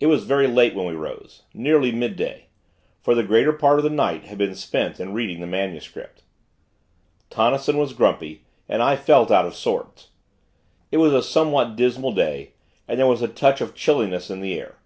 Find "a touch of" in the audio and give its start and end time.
13.22-13.76